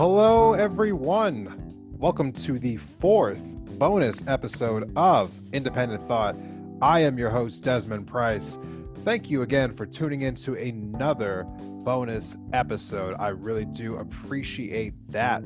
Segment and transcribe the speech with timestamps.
[0.00, 1.92] Hello, everyone.
[1.98, 3.44] Welcome to the fourth
[3.78, 6.36] bonus episode of Independent Thought.
[6.80, 8.56] I am your host, Desmond Price.
[9.04, 11.44] Thank you again for tuning in to another
[11.84, 13.14] bonus episode.
[13.18, 15.44] I really do appreciate that.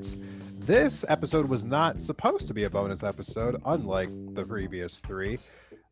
[0.59, 5.41] This episode was not supposed to be a bonus episode, unlike the previous three.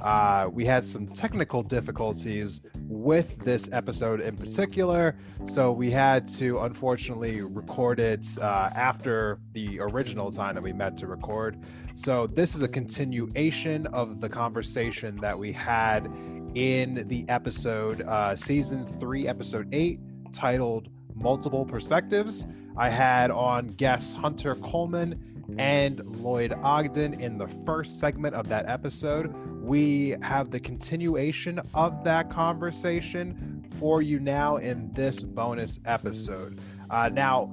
[0.02, 6.58] Uh, we had some technical difficulties with this episode in particular, so we had to
[6.60, 11.56] unfortunately record it uh, after the original time that we met to record.
[11.94, 16.06] So, this is a continuation of the conversation that we had
[16.54, 20.00] in the episode, uh, season three, episode eight,
[20.32, 22.44] titled Multiple Perspectives.
[22.76, 28.68] I had on guests Hunter Coleman and Lloyd Ogden in the first segment of that
[28.68, 29.32] episode.
[29.62, 36.60] We have the continuation of that conversation for you now in this bonus episode.
[36.90, 37.44] Uh, now,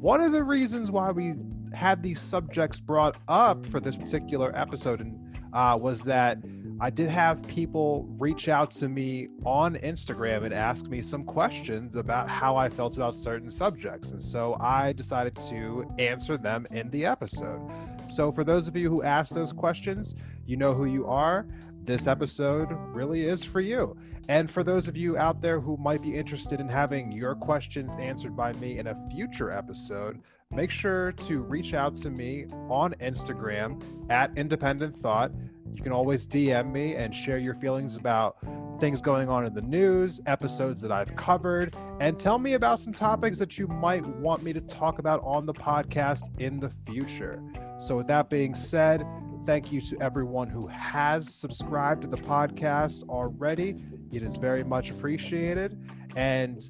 [0.00, 1.34] one of the reasons why we
[1.74, 6.38] had these subjects brought up for this particular episode and, uh, was that
[6.80, 11.94] I did have people reach out to me on Instagram and ask me some questions
[11.94, 14.10] about how I felt about certain subjects.
[14.10, 17.70] And so I decided to answer them in the episode.
[18.10, 20.14] So, for those of you who asked those questions,
[20.46, 21.46] you know who you are.
[21.84, 23.96] This episode really is for you.
[24.28, 27.90] And for those of you out there who might be interested in having your questions
[27.98, 32.94] answered by me in a future episode, make sure to reach out to me on
[33.00, 35.32] Instagram at Independent Thought
[35.74, 38.36] you can always DM me and share your feelings about
[38.78, 42.92] things going on in the news, episodes that I've covered, and tell me about some
[42.92, 47.42] topics that you might want me to talk about on the podcast in the future.
[47.78, 49.04] So, with that being said,
[49.46, 53.76] thank you to everyone who has subscribed to the podcast already.
[54.12, 55.78] It is very much appreciated.
[56.16, 56.68] And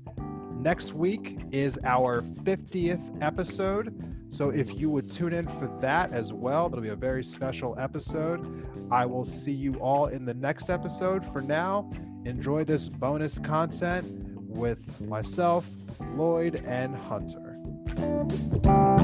[0.61, 3.95] next week is our 50th episode.
[4.29, 7.77] So if you would tune in for that as well, that'll be a very special
[7.79, 8.91] episode.
[8.91, 11.25] I will see you all in the next episode.
[11.33, 11.91] For now,
[12.25, 14.07] enjoy this bonus content
[14.49, 15.67] with myself,
[16.15, 19.04] Lloyd, and Hunter.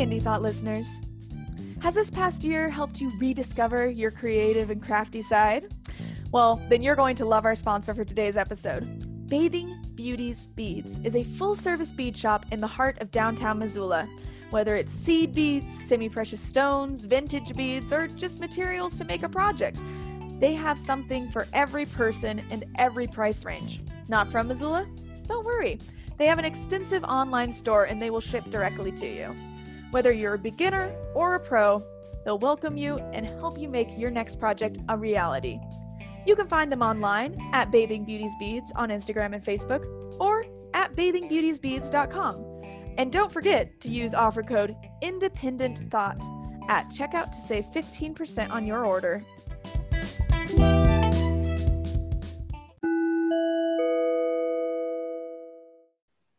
[0.00, 1.02] Indie Thought listeners.
[1.82, 5.74] Has this past year helped you rediscover your creative and crafty side?
[6.32, 9.28] Well, then you're going to love our sponsor for today's episode.
[9.28, 14.08] Bathing Beauties Beads is a full service bead shop in the heart of downtown Missoula.
[14.48, 19.28] Whether it's seed beads, semi precious stones, vintage beads, or just materials to make a
[19.28, 19.82] project,
[20.38, 23.82] they have something for every person and every price range.
[24.08, 24.88] Not from Missoula?
[25.26, 25.78] Don't worry.
[26.16, 29.36] They have an extensive online store and they will ship directly to you.
[29.90, 31.82] Whether you're a beginner or a pro,
[32.24, 35.58] they'll welcome you and help you make your next project a reality.
[36.26, 39.84] You can find them online at Bathing Beauties Beads on Instagram and Facebook
[40.20, 42.46] or at bathingbeautiesbeads.com.
[42.98, 46.22] And don't forget to use offer code Independent Thought
[46.68, 49.24] at checkout to save 15% on your order.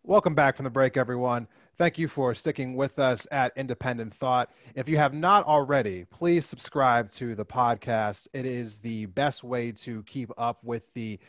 [0.03, 1.47] Welcome back from the break, everyone.
[1.77, 4.51] Thank you for sticking with us at Independent Thought.
[4.75, 8.27] If you have not already, please subscribe to the podcast.
[8.33, 11.19] It is the best way to keep up with the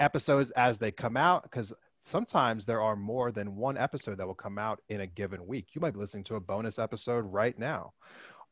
[0.00, 1.72] episodes as they come out because
[2.02, 5.68] sometimes there are more than one episode that will come out in a given week.
[5.72, 7.92] You might be listening to a bonus episode right now.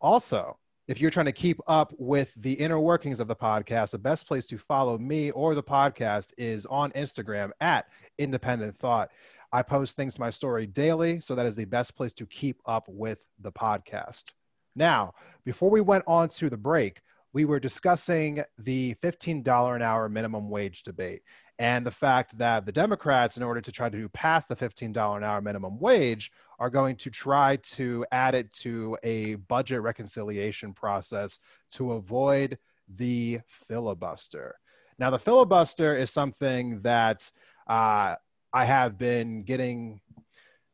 [0.01, 0.57] Also,
[0.89, 4.27] if you're trying to keep up with the inner workings of the podcast, the best
[4.27, 7.87] place to follow me or the podcast is on Instagram at
[8.19, 9.11] Independent Thought.
[9.53, 12.61] I post things to my story daily, so that is the best place to keep
[12.67, 14.33] up with the podcast.
[14.77, 15.15] Now,
[15.45, 17.01] before we went on to the break,
[17.33, 21.23] we were discussing the $15 an hour minimum wage debate
[21.59, 25.25] and the fact that the Democrats, in order to try to pass the $15 an
[25.25, 31.39] hour minimum wage, are going to try to add it to a budget reconciliation process
[31.73, 32.59] to avoid
[32.97, 34.57] the filibuster.
[34.99, 37.31] Now, the filibuster is something that
[37.67, 38.17] uh,
[38.53, 40.01] I have been getting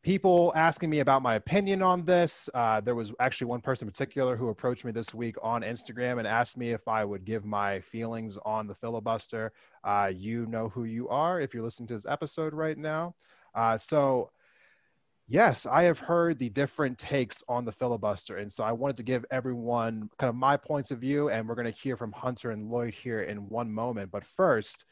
[0.03, 2.49] people asking me about my opinion on this.
[2.55, 6.19] Uh, there was actually one person in particular who approached me this week on Instagram
[6.19, 9.53] and asked me if I would give my feelings on the filibuster.
[9.83, 13.15] Uh, you know who you are if you're listening to this episode right now.
[13.55, 14.31] Uh, so,
[15.27, 18.37] yes, I have heard the different takes on the filibuster.
[18.37, 21.57] And so I wanted to give everyone kind of my points of view, and we're
[21.57, 24.13] going to hear from Hunter and Lloyd here in one moment.
[24.13, 24.85] But first,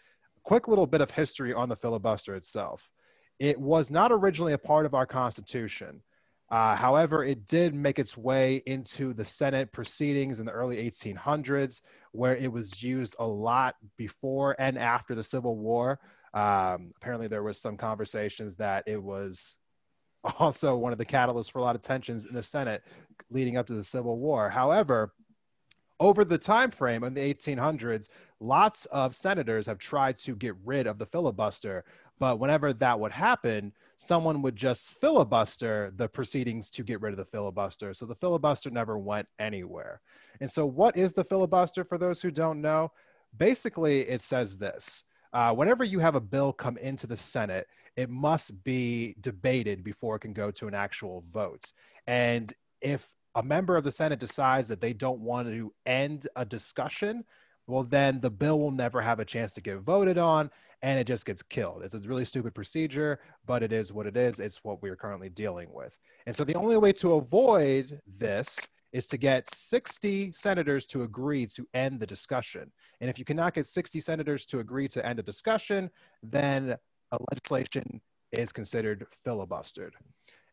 [0.45, 2.91] quick little bit of history on the filibuster itself.
[3.39, 6.03] It was not originally a part of our Constitution.
[6.51, 11.81] Uh, however, it did make its way into the Senate proceedings in the early 1800s,
[12.13, 15.99] where it was used a lot before and after the Civil War.
[16.35, 19.57] Um, apparently, there was some conversations that it was
[20.39, 22.83] also one of the catalysts for a lot of tensions in the Senate
[23.31, 24.51] leading up to the Civil War.
[24.51, 25.13] However,
[26.01, 28.09] over the time frame in the 1800s,
[28.45, 31.85] lots of senators have tried to get rid of the filibuster
[32.19, 37.19] but whenever that would happen, someone would just filibuster the proceedings to get rid of
[37.19, 37.93] the filibuster.
[37.93, 40.01] So the filibuster never went anywhere.
[40.41, 42.93] And so, what is the filibuster for those who don't know?
[43.37, 47.67] Basically, it says this uh, whenever you have a bill come into the Senate,
[47.97, 51.73] it must be debated before it can go to an actual vote.
[52.07, 56.45] And if a member of the Senate decides that they don't want to end a
[56.45, 57.25] discussion,
[57.67, 60.51] well, then the bill will never have a chance to get voted on
[60.83, 61.83] and it just gets killed.
[61.83, 64.39] It's a really stupid procedure, but it is what it is.
[64.39, 65.99] It's what we're currently dealing with.
[66.27, 68.59] And so the only way to avoid this
[68.93, 72.71] is to get 60 senators to agree to end the discussion.
[73.01, 75.91] And if you cannot get 60 senators to agree to end a discussion,
[76.23, 76.77] then
[77.13, 78.01] a legislation
[78.33, 79.93] is considered filibustered.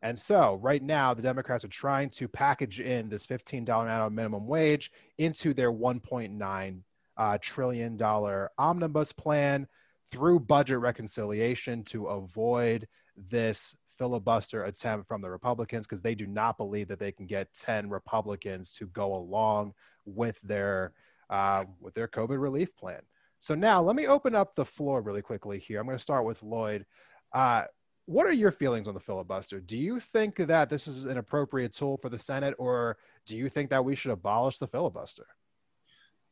[0.01, 4.09] And so right now, the Democrats are trying to package in this $15 an hour
[4.09, 6.81] minimum wage into their $1.9
[7.17, 9.67] uh, trillion dollar omnibus plan
[10.11, 12.87] through budget reconciliation to avoid
[13.29, 17.53] this filibuster attempt from the Republicans because they do not believe that they can get
[17.53, 19.73] 10 Republicans to go along
[20.05, 20.93] with their
[21.29, 23.01] uh, with their COVID relief plan.
[23.39, 25.79] So now let me open up the floor really quickly here.
[25.79, 26.85] I'm going to start with Lloyd.
[27.31, 27.63] Uh,
[28.05, 29.59] what are your feelings on the filibuster?
[29.61, 33.47] Do you think that this is an appropriate tool for the Senate, or do you
[33.47, 35.27] think that we should abolish the filibuster?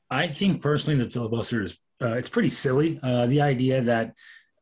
[0.09, 2.99] I think personally the filibuster is uh, it's pretty silly.
[3.03, 4.15] Uh, the idea that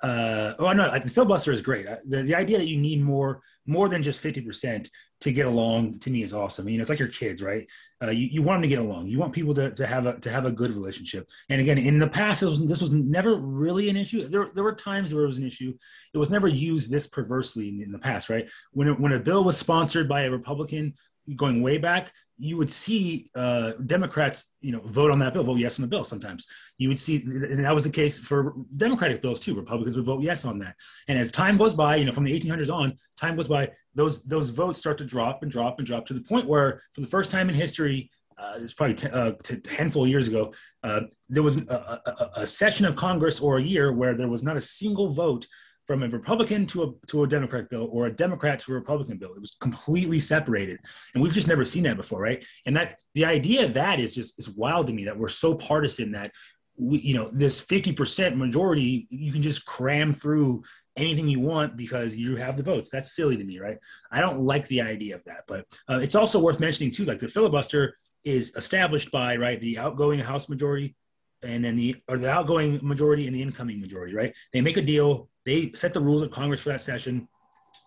[0.04, 1.88] uh, oh no, the filibuster is great.
[2.06, 4.90] The, the idea that you need more more than just fifty percent
[5.22, 6.70] to get along to me is awesome.
[6.70, 7.68] You know, it's like your kids, right?
[8.00, 9.08] Uh, you, you want them to get along.
[9.08, 11.28] You want people to, to have a to have a good relationship.
[11.50, 14.28] And again, in the past, was, this was never really an issue.
[14.28, 15.74] There, there were times where it was an issue.
[16.14, 18.48] It was never used this perversely in, in the past, right?
[18.74, 20.94] When it, when a bill was sponsored by a Republican,
[21.36, 25.58] going way back, you would see uh, Democrats, you know, vote on that bill, vote
[25.58, 26.04] yes on the bill.
[26.04, 26.46] Sometimes
[26.78, 29.56] you would see, and that was the case for Democratic bills too.
[29.56, 30.76] Republicans would vote yes on that.
[31.08, 34.24] And as time goes by, you know, from the 1800s on, time goes by, those
[34.24, 37.08] those votes start to drop and drop and drop to the point where, for the
[37.08, 40.54] first time in history, uh, it's probably t- uh, t- a handful of years ago,
[40.84, 44.44] uh, there was a, a, a, session of Congress or a year where there was
[44.44, 45.48] not a single vote
[45.88, 49.18] from a Republican to a to a Democrat bill or a Democrat to a Republican
[49.18, 49.34] bill.
[49.34, 50.80] It was completely separated,
[51.14, 52.46] and we've just never seen that before, right?
[52.66, 55.56] And that the idea of that is just is wild to me that we're so
[55.56, 56.32] partisan that
[56.76, 60.62] we, you know, this fifty percent majority you can just cram through
[60.98, 62.90] anything you want because you have the votes.
[62.90, 63.78] That's silly to me, right?
[64.12, 67.20] I don't like the idea of that, but uh, it's also worth mentioning too, like
[67.20, 70.96] the filibuster is established by right the outgoing House majority
[71.44, 74.36] and then the or the outgoing majority and the incoming majority, right?
[74.54, 77.26] They make a deal they set the rules of Congress for that session.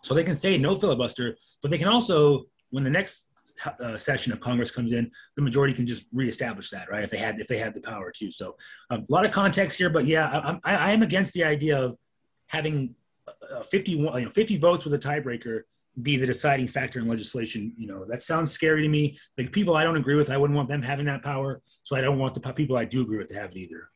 [0.02, 3.26] So they can say no filibuster, but they can also, when the next
[3.66, 7.04] uh, session of Congress comes in, the majority can just reestablish that, right?
[7.04, 8.30] If they had if they had the power to.
[8.30, 8.56] So
[8.88, 11.98] um, a lot of context here, but yeah, I, I, am against the idea of
[12.48, 12.94] having
[13.28, 15.64] uh, 51, you know, 50 votes with a tiebreaker
[16.02, 17.72] be the deciding factor in legislation.
[17.76, 19.18] You know, that sounds scary to me.
[19.36, 21.62] Like people I don't agree with, I wouldn't want them having that power.
[21.82, 23.90] So I don't want the people I do agree with to have it either.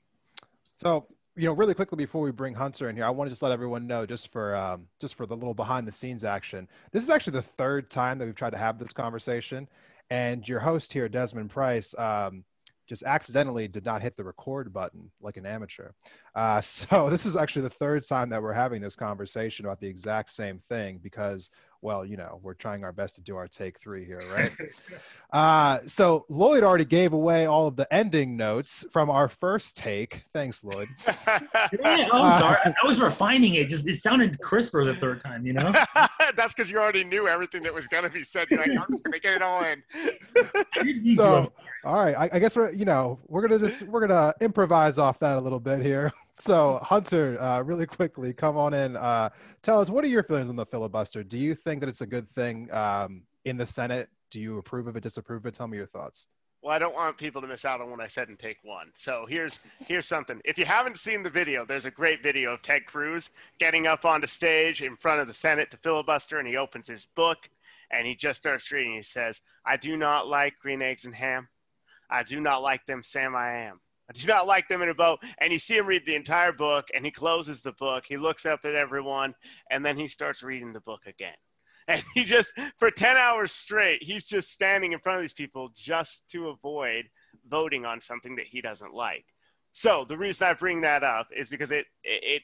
[0.75, 3.43] So you know, really quickly before we bring Hunter in here, I want to just
[3.43, 6.69] let everyone know, just for um, just for the little behind the scenes action.
[6.93, 9.69] This is actually the third time that we've tried to have this conversation,
[10.11, 12.45] and your host here, Desmond Price, um,
[12.87, 15.91] just accidentally did not hit the record button like an amateur.
[16.37, 19.89] Uh, so this is actually the third time that we're having this conversation about the
[19.89, 21.51] exact same thing because
[21.85, 24.51] well, you know, we're trying our best to do our take three here, right?
[25.35, 30.23] uh, so Lloyd already gave away all of the ending notes from our first take.
[30.33, 30.89] Thanks, Lloyd.
[31.07, 32.57] yeah, oh, I'm sorry.
[32.65, 33.69] I was refining it.
[33.69, 35.75] Just it sounded crisper the third time, you know.
[36.37, 38.49] That's because you already knew everything that was gonna be said.
[38.51, 41.17] You're like, I'm just gonna get it all in.
[41.17, 41.53] so,
[41.85, 45.19] all right, I, I guess we're you know we're gonna just we're gonna improvise off
[45.21, 46.11] that a little bit here.
[46.37, 48.97] So Hunter, uh, really quickly, come on in.
[48.97, 49.31] Uh,
[49.63, 51.23] tell us what are your feelings on the filibuster?
[51.23, 54.09] Do you think that it's a good thing um, in the Senate?
[54.33, 55.55] Do you approve of it, disapprove of it?
[55.55, 56.27] Tell me your thoughts.
[56.65, 58.91] Well, I don't want people to miss out on what I said in take one.
[58.95, 60.41] So here's here's something.
[60.45, 64.05] If you haven't seen the video, there's a great video of Ted Cruz getting up
[64.05, 67.49] onto stage in front of the Senate to filibuster, and he opens his book
[67.91, 68.95] and he just starts reading.
[68.95, 71.49] He says, "I do not like green eggs and ham.
[72.15, 73.35] I do not like them, Sam.
[73.35, 75.21] I am." I do not like them in a boat.
[75.39, 78.05] And you see him read the entire book, and he closes the book.
[78.07, 79.35] He looks up at everyone,
[79.71, 81.35] and then he starts reading the book again.
[81.87, 85.71] And he just, for 10 hours straight, he's just standing in front of these people
[85.77, 87.11] just to avoid
[87.47, 89.27] voting on something that he doesn't like.
[89.73, 92.43] So the reason I bring that up is because it, it, it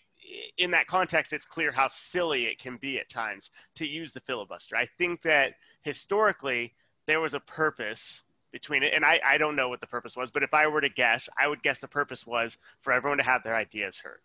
[0.59, 4.21] in that context, it's clear how silly it can be at times to use the
[4.21, 4.77] filibuster.
[4.77, 6.75] I think that historically,
[7.07, 8.93] there was a purpose between it.
[8.95, 11.29] And I, I don't know what the purpose was, but if I were to guess,
[11.39, 14.21] I would guess the purpose was for everyone to have their ideas heard.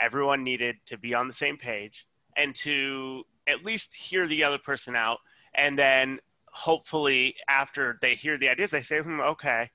[0.00, 4.58] Everyone needed to be on the same page and to at least hear the other
[4.58, 5.18] person out.
[5.54, 9.70] And then hopefully, after they hear the ideas, they say, hmm, okay,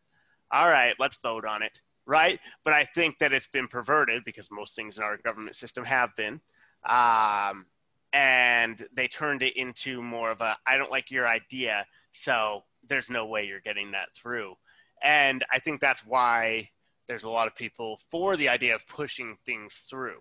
[0.51, 1.82] all right, let's vote on it.
[2.06, 2.39] Right.
[2.63, 6.16] But I think that it's been perverted because most things in our government system have
[6.16, 6.39] been.
[6.88, 7.66] Um,
[8.13, 13.10] and they turned it into more of a I don't like your idea, so there's
[13.10, 14.56] no way you're getting that through.
[15.03, 16.70] And I think that's why
[17.08, 20.20] there's a lot of people for the idea of pushing things through.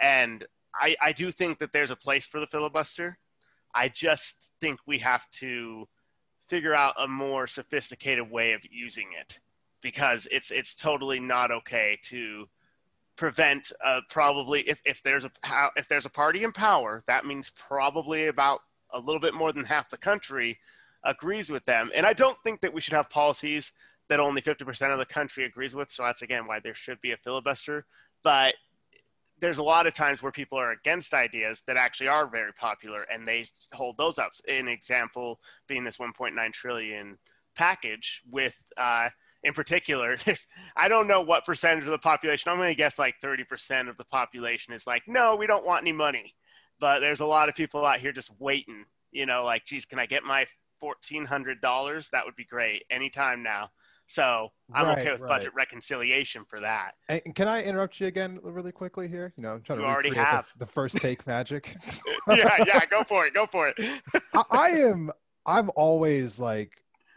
[0.00, 3.18] And I, I do think that there's a place for the filibuster.
[3.74, 5.88] I just think we have to
[6.48, 9.38] figure out a more sophisticated way of using it
[9.82, 12.48] because it's it's totally not okay to
[13.16, 15.30] prevent uh, probably if, if there's a
[15.76, 18.60] if there's a party in power that means probably about
[18.92, 20.58] a little bit more than half the country
[21.08, 21.90] agrees with them.
[21.96, 23.72] And I don't think that we should have policies
[24.08, 25.90] that only 50% of the country agrees with.
[25.90, 27.86] So that's again why there should be a filibuster.
[28.22, 28.54] But
[29.40, 33.02] there's a lot of times where people are against ideas that actually are very popular
[33.02, 34.32] and they hold those up.
[34.48, 37.18] An example being this 1.9 trillion
[37.54, 39.08] package with, uh,
[39.44, 40.16] in particular,
[40.76, 43.96] I don't know what percentage of the population, I'm going to guess like 30% of
[43.96, 46.34] the population is like, no, we don't want any money.
[46.80, 49.98] But there's a lot of people out here just waiting, you know, like, geez, can
[49.98, 50.46] I get my
[50.80, 53.70] fourteen hundred dollars, that would be great anytime now.
[54.08, 55.28] So I'm right, okay with right.
[55.28, 56.92] budget reconciliation for that.
[57.10, 59.34] And can I interrupt you again really quickly here?
[59.36, 61.76] You know, I'm trying you to already have the, the, first take magic.
[62.28, 64.02] yeah, yeah, go for it, go for it.
[64.34, 65.10] I, I am.
[65.44, 66.72] I'm always like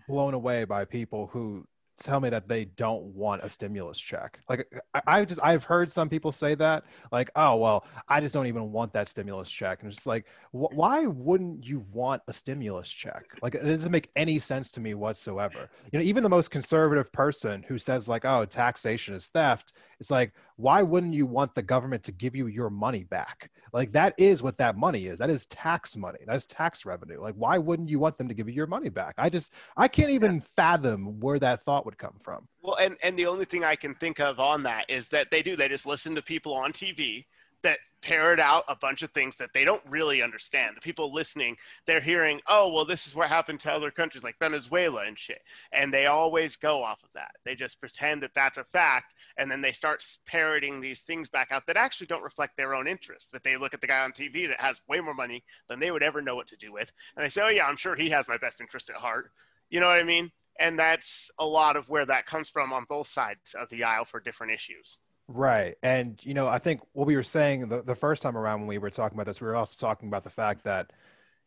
[0.10, 1.66] blown away by people who
[1.98, 4.40] tell me that they don't want a stimulus check.
[4.50, 8.34] Like I, I just I've heard some people say that like oh well I just
[8.34, 12.22] don't even want that stimulus check and it's just like wh- why wouldn't you want
[12.28, 13.26] a stimulus check?
[13.42, 15.70] Like it doesn't make any sense to me whatsoever.
[15.92, 20.10] You know even the most conservative person who says like oh taxation is theft it's
[20.10, 23.50] like, why wouldn't you want the government to give you your money back?
[23.74, 25.18] Like that is what that money is.
[25.18, 26.20] That is tax money.
[26.28, 27.20] That's tax revenue.
[27.20, 29.16] Like why wouldn't you want them to give you your money back?
[29.18, 30.42] I just I can't even yeah.
[30.56, 32.48] fathom where that thought would come from.
[32.62, 35.42] Well, and and the only thing I can think of on that is that they
[35.42, 37.26] do they just listen to people on TV
[37.64, 40.76] that parrot out a bunch of things that they don't really understand.
[40.76, 44.40] The people listening, they're hearing, oh, well, this is what happened to other countries like
[44.40, 45.42] Venezuela and shit.
[45.72, 47.32] And they always go off of that.
[47.46, 49.14] They just pretend that that's a fact.
[49.38, 52.88] And then they start parroting these things back out that actually don't reflect their own
[52.88, 53.30] interests.
[53.32, 55.92] But they look at the guy on TV that has way more money than they
[55.92, 56.92] would ever know what to do with.
[57.16, 59.32] And they say, oh, yeah, I'm sure he has my best interest at heart.
[59.70, 60.32] You know what I mean?
[60.60, 64.06] And that's a lot of where that comes from on both sides of the aisle
[64.06, 65.00] for different issues.
[65.34, 65.76] Right.
[65.82, 68.68] And, you know, I think what we were saying the, the first time around when
[68.68, 70.92] we were talking about this, we were also talking about the fact that,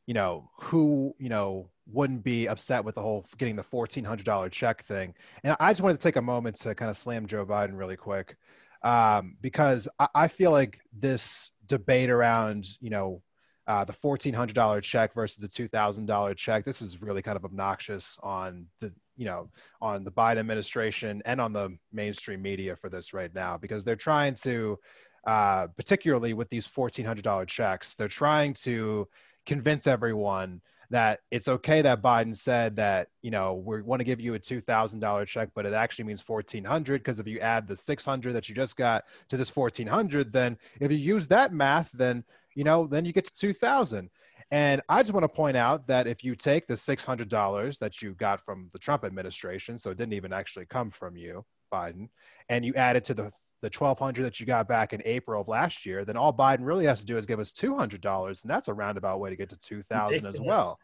[0.06, 4.84] you know, who, you know, wouldn't be upset with the whole getting the $1,400 check
[4.84, 5.14] thing.
[5.42, 7.96] And I just wanted to take a moment to kind of slam Joe Biden really
[7.96, 8.36] quick
[8.82, 13.20] um, because I, I feel like this debate around, you know,
[13.66, 18.66] uh, the $1,400 check versus the $2,000 check, this is really kind of obnoxious on
[18.80, 19.48] the you know
[19.80, 23.96] on the Biden administration and on the mainstream media for this right now because they're
[23.96, 24.78] trying to
[25.26, 29.08] uh, particularly with these $1400 checks they're trying to
[29.46, 34.20] convince everyone that it's okay that Biden said that you know we want to give
[34.20, 37.40] you a two thousand dollar check, but it actually means fourteen hundred because if you
[37.40, 40.96] add the six hundred that you just got to this fourteen hundred, then if you
[40.96, 44.10] use that math, then you know then you get to two thousand.
[44.54, 48.14] And I just want to point out that if you take the $600 that you
[48.14, 52.08] got from the Trump administration, so it didn't even actually come from you, Biden,
[52.48, 53.32] and you add it to the
[53.62, 56.84] the 1200 that you got back in April of last year, then all Biden really
[56.84, 59.56] has to do is give us $200 and that's a roundabout way to get to
[59.56, 60.78] 2000 as well.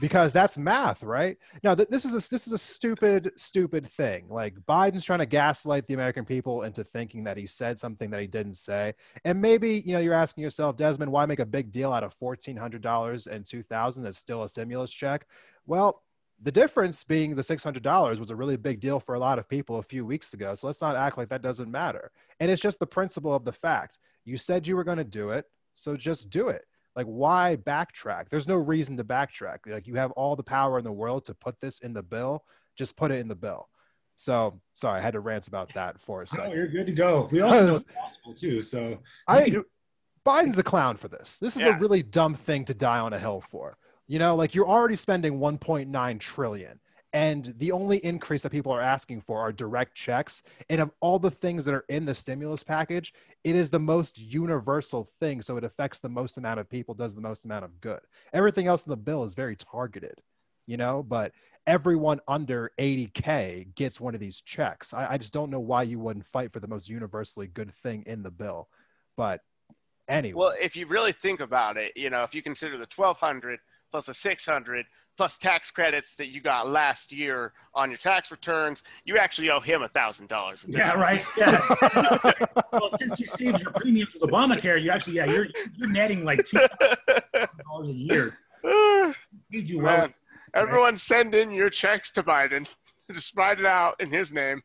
[0.00, 1.36] Because that's math, right?
[1.62, 4.26] Now th- this is a, this is a stupid stupid thing.
[4.28, 8.20] Like Biden's trying to gaslight the American people into thinking that he said something that
[8.20, 8.94] he didn't say.
[9.24, 12.18] And maybe, you know, you're asking yourself, Desmond, why make a big deal out of
[12.18, 15.26] $1400 and 2000 that's still a stimulus check?
[15.66, 16.02] Well,
[16.42, 19.78] the difference being the $600 was a really big deal for a lot of people
[19.78, 20.54] a few weeks ago.
[20.54, 22.12] So let's not act like that doesn't matter.
[22.38, 23.98] And it's just the principle of the fact.
[24.24, 26.64] You said you were going to do it, so just do it.
[26.98, 28.28] Like, why backtrack?
[28.28, 29.58] There's no reason to backtrack.
[29.66, 32.42] Like, you have all the power in the world to put this in the bill.
[32.76, 33.68] Just put it in the bill.
[34.16, 36.50] So, sorry, I had to rant about that for a oh, second.
[36.50, 37.28] Oh, you're good to go.
[37.30, 38.62] We also know it's possible too.
[38.62, 39.58] So, I,
[40.26, 41.38] Biden's a clown for this.
[41.38, 41.76] This is Yeah.
[41.76, 43.76] a really dumb thing to die on a hill for.
[44.08, 46.80] You know, like you're already spending 1.9 trillion
[47.18, 50.44] and the only increase that people are asking for are direct checks.
[50.70, 54.18] And of all the things that are in the stimulus package it is the most
[54.18, 55.40] universal thing.
[55.40, 58.00] So it affects the most amount of people does the most amount of good.
[58.32, 60.20] Everything else in the bill is very targeted
[60.66, 61.32] you know but
[61.66, 64.94] everyone under 80k gets one of these checks.
[64.94, 68.04] I, I just don't know why you wouldn't fight for the most universally good thing
[68.06, 68.68] in the bill.
[69.18, 69.42] But
[70.08, 70.38] anyway.
[70.38, 73.60] Well, if you really think about it, you know, if you consider the 1200
[73.90, 74.86] plus the 600
[75.18, 79.58] plus tax credits that you got last year on your tax returns, you actually owe
[79.58, 80.64] him a thousand dollars.
[80.68, 81.22] yeah, right.
[81.36, 81.60] Yeah.
[82.72, 86.44] well, since you saved your premiums with Obamacare, you actually, yeah, you're you're netting like
[86.44, 86.58] two
[87.34, 88.38] thousand dollars a year.
[89.50, 90.08] Paid you well.
[90.54, 92.72] Everyone send in your checks to Biden.
[93.12, 94.62] Just write it out in his name.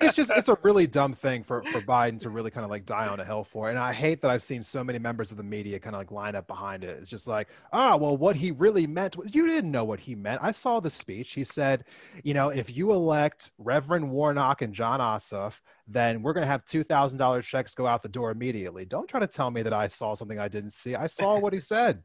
[0.00, 2.86] It's just it's a really dumb thing for for Biden to really kind of like
[2.86, 3.70] die on a hill for.
[3.70, 6.10] And I hate that I've seen so many members of the media kind of like
[6.10, 6.98] line up behind it.
[7.00, 10.14] It's just like, ah, well, what he really meant was you didn't know what he
[10.14, 10.42] meant.
[10.42, 11.32] I saw the speech.
[11.32, 11.84] He said,
[12.22, 16.84] you know, if you elect Reverend Warnock and Jon Ossoff, then we're gonna have two
[16.84, 18.84] thousand dollars checks go out the door immediately.
[18.84, 20.94] Don't try to tell me that I saw something I didn't see.
[20.94, 22.02] I saw what he said.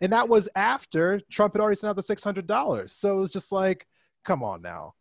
[0.00, 2.92] And that was after Trump had already sent out the six hundred dollars.
[2.92, 3.86] So it was just like,
[4.24, 4.94] come on now.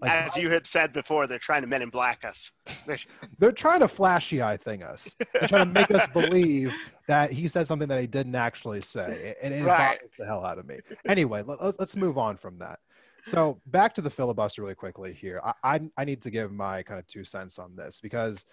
[0.00, 2.50] Like, As you had said before, they're trying to men in black us.
[3.38, 5.14] they're trying to flashy eye thing us.
[5.32, 6.74] They're trying to make us believe
[7.06, 9.98] that he said something that he didn't actually say, and it Right.
[9.98, 10.80] bothers the hell out of me.
[11.08, 12.80] Anyway, let, us move on from that.
[13.24, 15.40] So back to the filibuster really quickly here.
[15.42, 18.44] I, I I need to give my kind of two cents on this because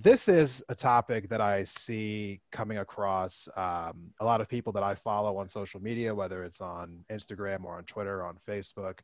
[0.00, 4.82] this is a topic that I see coming across um, a lot of people that
[4.82, 8.98] I follow on social media, whether it's on Instagram or on Twitter, or on Facebook.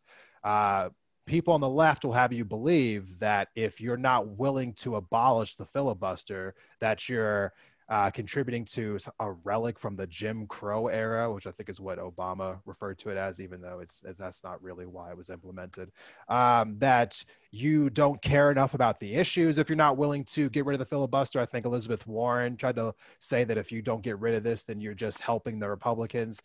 [0.44, 0.90] Uh,
[1.26, 5.56] people on the left will have you believe that if you're not willing to abolish
[5.56, 7.52] the filibuster, that you're
[7.88, 11.98] uh, contributing to a relic from the Jim Crow era, which I think is what
[11.98, 15.92] Obama referred to it as, even though it's that's not really why it was implemented.
[16.28, 20.64] Um, that you don't care enough about the issues if you're not willing to get
[20.64, 21.40] rid of the filibuster.
[21.40, 24.62] I think Elizabeth Warren tried to say that if you don't get rid of this,
[24.62, 26.40] then you're just helping the Republicans.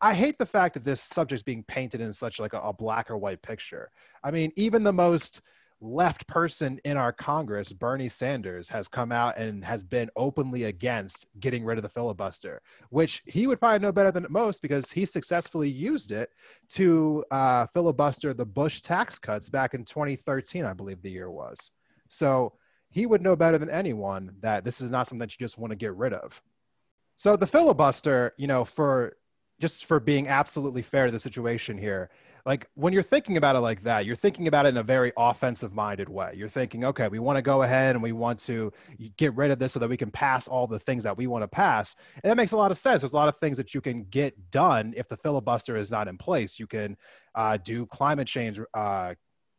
[0.00, 3.10] I hate the fact that this subject's being painted in such like a, a, black
[3.10, 3.90] or white picture.
[4.22, 5.42] I mean, even the most
[5.80, 11.26] left person in our Congress, Bernie Sanders, has come out and has been openly against
[11.40, 15.04] getting rid of the filibuster, which he would probably know better than most because he
[15.04, 16.30] successfully used it
[16.70, 21.72] to uh, filibuster the Bush tax cuts back in 2013, I believe the year was.
[22.08, 22.52] So
[22.90, 25.72] he would know better than anyone that this is not something that you just want
[25.72, 26.40] to get rid of.
[27.16, 29.16] So the filibuster, you know, for
[29.60, 32.10] just for being absolutely fair to the situation here
[32.44, 35.12] like when you're thinking about it like that you're thinking about it in a very
[35.16, 36.32] offensive minded way.
[36.34, 38.72] You're thinking okay we want to go ahead and we want to
[39.16, 41.42] get rid of this so that we can pass all the things that we want
[41.42, 41.96] to pass.
[42.22, 43.02] And that makes a lot of sense.
[43.02, 46.08] There's a lot of things that you can get done if the filibuster is not
[46.08, 46.58] in place.
[46.58, 46.96] You can
[47.34, 49.14] uh, do climate change uh,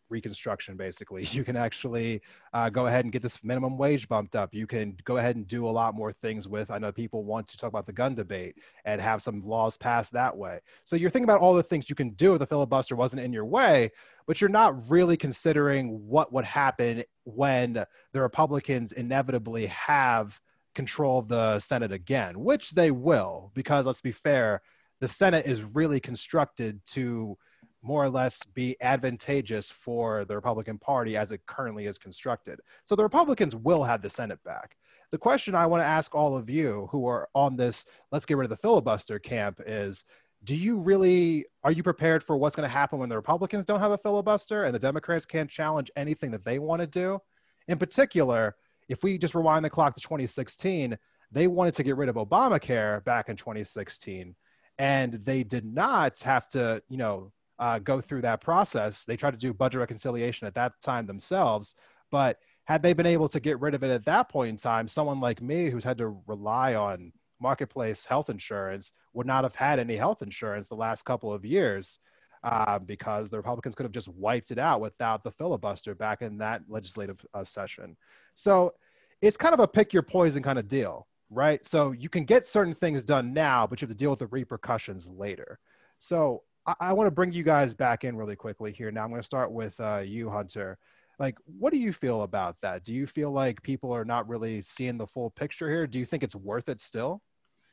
[0.10, 1.24] reconstruction basically.
[1.34, 2.22] You can actually
[2.54, 4.54] uh, go ahead and get this minimum wage bumped up.
[4.54, 7.48] You can go ahead and do a lot more things with i know people want
[7.48, 10.60] to talk about the gun debate and have some laws passed that way.
[10.86, 13.34] So you're thinking about all the things you can do if the filibuster wasn't in
[13.34, 13.92] your way
[14.26, 20.39] but you're not really considering what would happen when the republicans inevitably have
[20.76, 24.62] control of the senate again which they will because let's be fair
[25.00, 27.38] the senate is really constructed to
[27.84, 32.60] more or less be advantageous for the Republican Party as it currently is constructed.
[32.86, 34.78] So the Republicans will have the Senate back.
[35.12, 38.38] The question I want to ask all of you who are on this let's get
[38.38, 40.06] rid of the filibuster camp is
[40.43, 43.80] do you really are you prepared for what's going to happen when the Republicans don't
[43.80, 47.19] have a filibuster and the Democrats can't challenge anything that they want to do?
[47.67, 48.56] In particular,
[48.89, 50.98] if we just rewind the clock to 2016,
[51.32, 54.36] they wanted to get rid of Obamacare back in 2016,
[54.78, 57.32] and they did not have to, you know,
[57.63, 59.06] uh, go through that process.
[59.06, 61.76] They tried to do budget reconciliation at that time themselves,
[62.12, 64.86] but had they been able to get rid of it at that point in time,
[64.86, 69.80] someone like me who's had to rely on marketplace health insurance would not have had
[69.80, 71.99] any health insurance the last couple of years
[72.43, 76.38] uh, because the Republicans could have just wiped it out without the filibuster back in
[76.38, 77.95] that legislative uh, session.
[78.36, 78.73] So
[79.21, 81.65] it's kind of a pick your poison kind of deal, right?
[81.65, 84.28] So you can get certain things done now, but you have to deal with the
[84.28, 85.60] repercussions later.
[85.99, 88.91] So I, I want to bring you guys back in really quickly here.
[88.91, 90.78] Now I'm going to start with uh, you, Hunter.
[91.19, 92.84] Like what do you feel about that?
[92.84, 95.86] Do you feel like people are not really seeing the full picture here?
[95.86, 97.21] Do you think it's worth it still?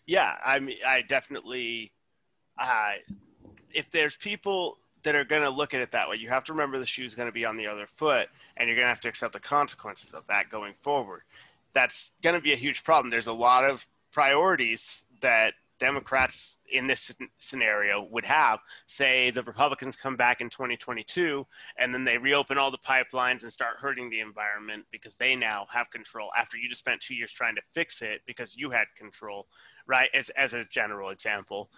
[0.06, 1.92] Yeah i mean i definitely
[2.58, 2.92] uh,
[3.72, 6.52] if there's people that are going to look at it that way you have to
[6.52, 9.00] remember the shoe's going to be on the other foot and you're going to have
[9.00, 11.22] to accept the consequences of that going forward.
[11.72, 13.10] That's going to be a huge problem.
[13.10, 18.60] There's a lot of priorities that Democrats in this scenario would have.
[18.86, 21.44] Say the Republicans come back in 2022
[21.78, 25.66] and then they reopen all the pipelines and start hurting the environment because they now
[25.70, 28.86] have control after you just spent two years trying to fix it because you had
[28.96, 29.48] control,
[29.86, 30.10] right?
[30.14, 31.70] As, as a general example.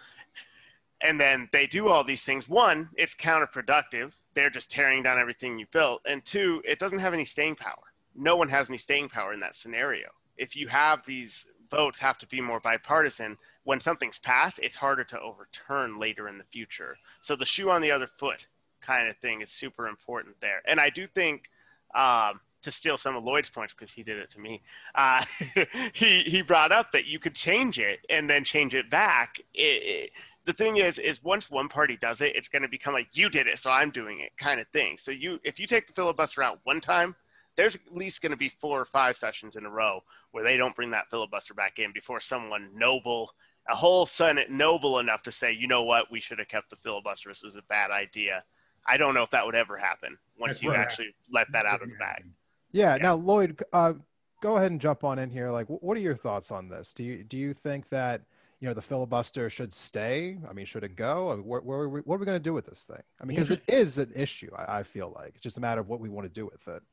[1.01, 2.47] And then they do all these things.
[2.47, 4.11] One, it's counterproductive.
[4.35, 6.01] They're just tearing down everything you built.
[6.05, 7.93] And two, it doesn't have any staying power.
[8.15, 10.09] No one has any staying power in that scenario.
[10.37, 13.37] If you have these votes have to be more bipartisan.
[13.63, 16.97] When something's passed, it's harder to overturn later in the future.
[17.21, 18.47] So the shoe on the other foot
[18.81, 20.61] kind of thing is super important there.
[20.67, 21.49] And I do think
[21.95, 24.61] um, to steal some of Lloyd's points because he did it to me.
[24.95, 25.23] Uh,
[25.93, 29.39] he he brought up that you could change it and then change it back.
[29.53, 30.11] It, it,
[30.45, 33.29] the thing is, is once one party does it, it's going to become like you
[33.29, 34.97] did it, so I'm doing it kind of thing.
[34.97, 37.15] So you, if you take the filibuster out one time,
[37.55, 40.57] there's at least going to be four or five sessions in a row where they
[40.57, 43.31] don't bring that filibuster back in before someone noble,
[43.69, 46.75] a whole Senate noble enough to say, you know what, we should have kept the
[46.75, 47.29] filibuster.
[47.29, 48.43] This was a bad idea.
[48.85, 51.81] I don't know if that would ever happen once That's you actually let that out
[51.81, 52.25] of the bag.
[52.71, 52.95] Yeah.
[52.95, 53.01] yeah.
[53.01, 53.93] Now, Lloyd, uh,
[54.41, 55.49] go ahead and jump on in here.
[55.49, 56.91] Like, what are your thoughts on this?
[56.91, 58.21] Do you do you think that
[58.59, 60.37] you know the filibuster should stay?
[60.49, 61.31] I mean, should it go?
[61.31, 63.01] I mean, what, what, are we, what are we going to do with this thing?
[63.21, 64.51] I mean, because it is an issue.
[64.57, 66.67] I, I feel like it's just a matter of what we want to do with
[66.67, 66.83] it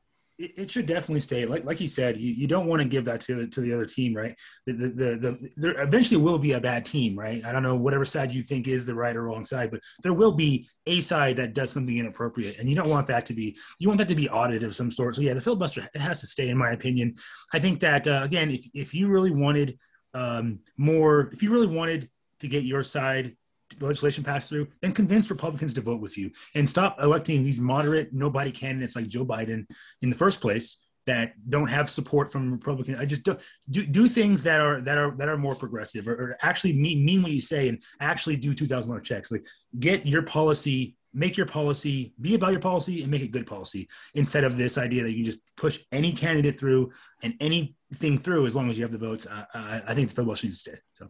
[0.41, 1.45] it, it should definitely stay.
[1.45, 3.85] Like like you said, you, you don't want to give that to to the other
[3.85, 4.37] team, right?
[4.65, 7.43] The, the the, the there eventually will be a bad team, right?
[7.45, 10.13] I don't know whatever side you think is the right or wrong side, but there
[10.13, 13.57] will be a side that does something inappropriate, and you don't want that to be
[13.79, 15.15] you want that to be audited of some sort.
[15.15, 17.15] So yeah, the filibuster it has to stay, in my opinion.
[17.53, 19.77] I think that uh, again, if if you really wanted
[20.13, 23.35] um, more, if you really wanted to get your side
[23.79, 28.13] legislation passed through, then convince Republicans to vote with you and stop electing these moderate,
[28.13, 29.65] nobody candidates like Joe Biden
[30.01, 32.97] in the first place that don't have support from Republicans.
[32.99, 33.37] I just do,
[33.69, 37.03] do, do things that are that are that are more progressive or, or actually mean
[37.03, 39.31] mean what you say and actually do two thousand dollar checks.
[39.31, 39.45] Like
[39.79, 43.89] get your policy, make your policy, be about your policy and make it good policy
[44.13, 46.91] instead of this idea that you just push any candidate through
[47.23, 49.25] and anything through as long as you have the votes.
[49.25, 50.79] Uh, I think the filibuster needs to stay.
[50.93, 51.09] So.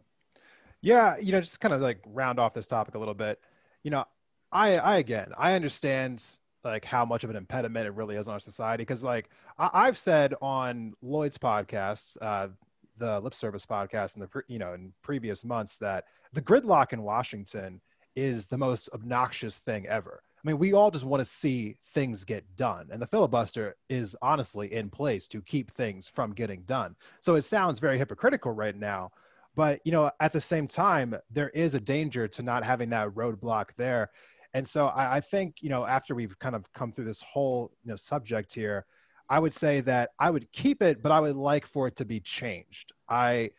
[0.81, 3.39] Yeah, you know, just kind of like round off this topic a little bit.
[3.83, 4.05] You know,
[4.51, 6.23] I I again I understand
[6.63, 9.85] like how much of an impediment it really is on our society because like I,
[9.85, 12.49] have said on Lloyd's podcast, uh,
[12.97, 16.93] the Lip Service podcast, in the pre, you know in previous months that the gridlock
[16.93, 17.81] in Washington
[18.15, 20.21] is the most obnoxious thing ever.
[20.43, 24.15] I mean, we all just want to see things get done, and the filibuster is
[24.21, 26.95] honestly in place to keep things from getting done.
[27.19, 29.11] So it sounds very hypocritical right now,
[29.55, 33.09] but you know, at the same time, there is a danger to not having that
[33.09, 34.11] roadblock there.
[34.53, 37.71] And so I, I think, you know, after we've kind of come through this whole,
[37.83, 38.85] you know, subject here,
[39.29, 42.05] I would say that I would keep it, but I would like for it to
[42.05, 42.91] be changed.
[43.07, 43.51] I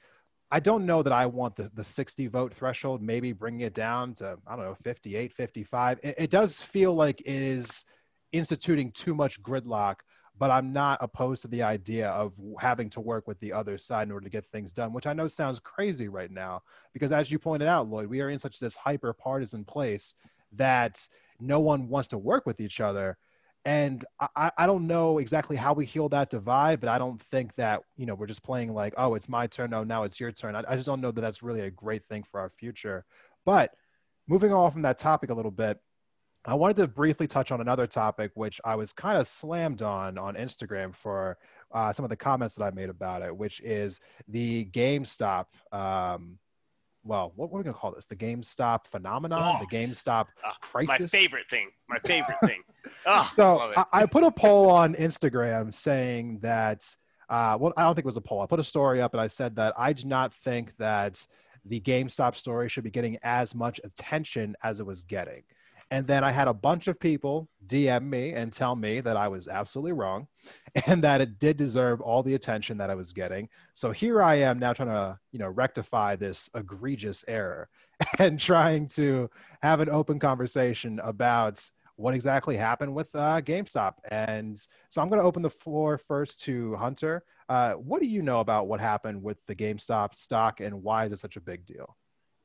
[0.50, 4.14] I don't know that I want the, the 60 vote threshold, maybe bringing it down
[4.16, 6.00] to, I don't know, 58, 55.
[6.02, 7.86] It, it does feel like it is
[8.32, 9.96] instituting too much gridlock
[10.42, 14.08] but I'm not opposed to the idea of having to work with the other side
[14.08, 17.30] in order to get things done, which I know sounds crazy right now, because as
[17.30, 20.16] you pointed out, Lloyd, we are in such this hyper partisan place
[20.54, 21.06] that
[21.38, 23.16] no one wants to work with each other.
[23.64, 27.54] And I, I don't know exactly how we heal that divide, but I don't think
[27.54, 29.70] that, you know, we're just playing like, oh, it's my turn.
[29.70, 30.56] No, now it's your turn.
[30.56, 33.04] I, I just don't know that that's really a great thing for our future.
[33.46, 33.76] But
[34.26, 35.78] moving off from that topic a little bit,
[36.44, 40.18] I wanted to briefly touch on another topic, which I was kind of slammed on
[40.18, 41.38] on Instagram for
[41.72, 45.46] uh, some of the comments that I made about it, which is the GameStop.
[45.72, 46.38] Um,
[47.04, 48.06] well, what, what are we gonna call this?
[48.06, 51.12] The GameStop phenomenon, oh, the GameStop uh, crisis.
[51.12, 51.70] My favorite thing.
[51.88, 52.62] My favorite thing.
[53.06, 56.84] Oh, so I, I, put a poll on Instagram saying that
[57.28, 58.40] Uh, well, I don't think it was a poll.
[58.40, 61.24] I put a story up and I said that I do not think that
[61.64, 65.42] the GameStop story should be getting as much attention as it was getting.
[65.92, 69.28] And then I had a bunch of people DM me and tell me that I
[69.28, 70.26] was absolutely wrong
[70.86, 73.46] and that it did deserve all the attention that I was getting.
[73.74, 77.68] So here I am now trying to, you know, rectify this egregious error
[78.18, 79.28] and trying to
[79.62, 81.62] have an open conversation about
[81.96, 83.96] what exactly happened with uh, GameStop.
[84.10, 87.22] And so I'm going to open the floor first to Hunter.
[87.50, 91.12] Uh, what do you know about what happened with the GameStop stock and why is
[91.12, 91.98] it such a big deal?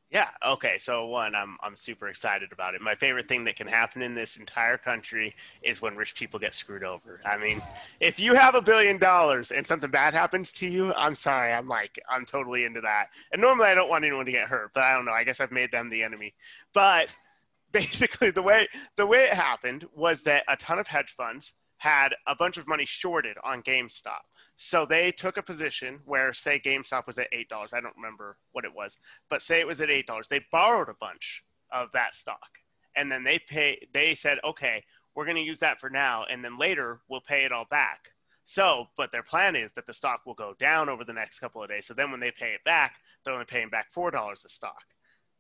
[0.10, 0.30] Yeah.
[0.46, 0.78] Okay.
[0.78, 2.82] So one, I'm I'm super excited about it.
[2.82, 6.54] My favorite thing that can happen in this entire country is when rich people get
[6.54, 7.20] screwed over.
[7.26, 7.62] I mean,
[8.00, 11.52] if you have a billion dollars and something bad happens to you, I'm sorry.
[11.52, 13.08] I'm like I'm totally into that.
[13.34, 15.12] And normally I don't want anyone to get hurt, but I don't know.
[15.12, 16.34] I guess I've made them the enemy.
[16.74, 17.14] But
[17.74, 22.10] basically, the way the way it happened was that a ton of hedge funds had
[22.26, 24.22] a bunch of money shorted on GameStop.
[24.56, 27.74] So they took a position where, say, GameStop was at eight dollars.
[27.74, 28.98] I don't remember what it was,
[29.30, 30.28] but say it was at eight dollars.
[30.28, 32.58] They borrowed a bunch of that stock,
[32.96, 33.88] and then they pay.
[33.94, 34.84] They said, okay,
[35.16, 38.12] we're going to use that for now, and then later we'll pay it all back.
[38.44, 41.62] So, but their plan is that the stock will go down over the next couple
[41.62, 41.86] of days.
[41.86, 44.84] So then when they pay it back, they're only paying back four dollars a stock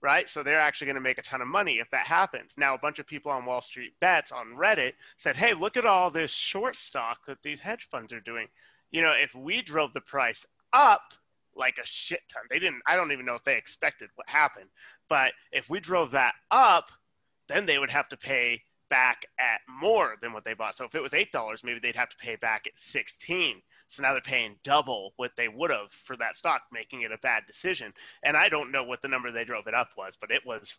[0.01, 0.29] right?
[0.29, 2.53] So they're actually going to make a ton of money if that happens.
[2.57, 5.85] Now, a bunch of people on Wall Street Bets on Reddit said, hey, look at
[5.85, 8.47] all this short stock that these hedge funds are doing
[8.91, 11.13] you know, if we drove the price up
[11.55, 14.69] like a shit ton, they didn't, I don't even know if they expected what happened,
[15.09, 16.91] but if we drove that up,
[17.47, 20.75] then they would have to pay back at more than what they bought.
[20.75, 23.61] So if it was $8, maybe they'd have to pay back at 16.
[23.87, 27.17] So now they're paying double what they would have for that stock, making it a
[27.17, 27.93] bad decision.
[28.23, 30.77] And I don't know what the number they drove it up was, but it was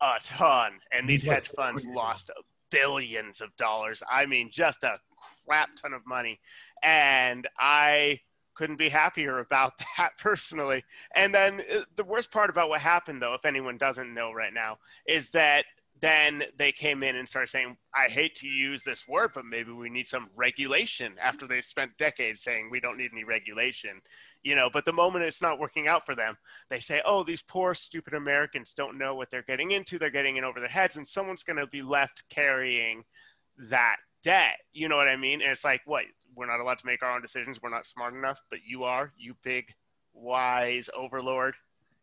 [0.00, 0.72] a ton.
[0.92, 2.30] And these hedge funds lost
[2.70, 4.02] billions of dollars.
[4.10, 4.98] I mean, just a
[5.46, 6.40] crap ton of money.
[6.82, 8.20] And I
[8.54, 10.84] couldn't be happier about that personally.
[11.14, 14.52] And then uh, the worst part about what happened, though, if anyone doesn't know right
[14.52, 15.64] now, is that
[16.00, 19.72] then they came in and started saying, I hate to use this word, but maybe
[19.72, 24.00] we need some regulation after they spent decades saying we don't need any regulation.
[24.42, 26.36] You know, but the moment it's not working out for them,
[26.70, 29.98] they say, oh, these poor, stupid Americans don't know what they're getting into.
[29.98, 33.04] They're getting in over their heads, and someone's going to be left carrying
[33.58, 34.56] that debt.
[34.72, 35.42] You know what I mean?
[35.42, 36.04] And it's like, what?
[36.34, 37.60] We're not allowed to make our own decisions.
[37.60, 39.74] We're not smart enough, but you are, you big,
[40.14, 41.54] wise overlord.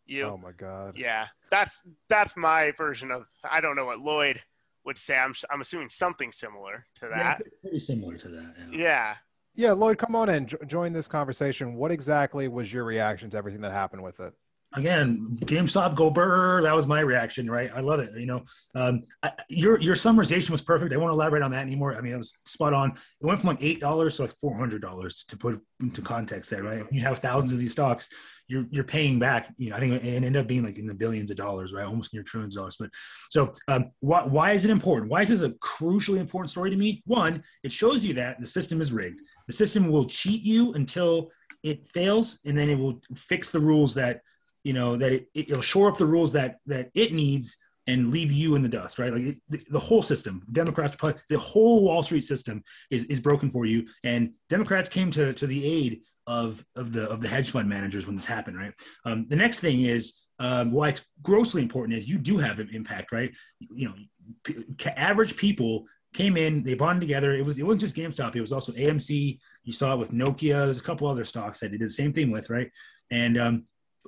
[0.08, 0.24] You.
[0.24, 0.96] Oh my God.
[0.98, 3.26] Yeah, that's that's my version of.
[3.50, 4.41] I don't know what Lloyd
[4.86, 5.17] would say.
[5.17, 7.41] I'm I'm assuming something similar to that.
[7.43, 8.54] Yeah, pretty similar to that.
[8.72, 8.80] Yeah.
[8.80, 9.15] yeah.
[9.56, 10.46] Yeah, Lloyd, come on in.
[10.46, 11.74] Jo- join this conversation.
[11.76, 14.32] What exactly was your reaction to everything that happened with it?
[14.75, 16.62] Again, GameStop go burr.
[16.62, 17.71] That was my reaction, right?
[17.73, 18.15] I love it.
[18.15, 18.43] You know,
[18.75, 20.93] um, I, your your summarization was perfect.
[20.93, 21.95] I won't elaborate on that anymore.
[21.95, 22.91] I mean, it was spot on.
[22.91, 26.49] It went from like eight dollars to like four hundred dollars to put into context
[26.49, 26.86] there, right?
[26.91, 28.10] You have thousands of these stocks,
[28.47, 29.53] you're you're paying back.
[29.58, 31.86] You know, I think it ended up being like in the billions of dollars, right?
[31.86, 32.77] Almost near trillions of dollars.
[32.80, 32.89] But
[33.30, 35.12] so, um, why why is it important?
[35.12, 37.03] Why is this a crucially important story to me?
[37.06, 39.21] One, it shows you that the system is rigged.
[39.47, 41.32] The system will cheat you until
[41.63, 44.21] it fails, and then it will fix the rules that
[44.67, 48.12] you know that it, it, will shore up the rules that that it needs and
[48.12, 49.13] leave you in the dust, right?
[49.13, 50.97] Like it, the, the, whole system, Democrats,
[51.30, 53.88] the whole Wall Street system is, is broken for you.
[54.03, 58.06] And Democrats came to, to the aid of, of the, of the hedge fund managers
[58.06, 58.73] when this happened, right?
[59.06, 62.69] Um, the next thing is um, why it's grossly important is you do have an
[62.73, 63.32] impact, right?
[63.73, 63.95] You know,
[64.43, 67.36] p- average people came in, they bonded together.
[67.36, 68.36] It was, it wasn't just GameStop.
[68.36, 69.39] It was also AMC.
[69.63, 70.65] You saw it with Nokia.
[70.65, 72.69] There's a couple other stocks that did the same thing with, right?
[73.12, 73.63] And um,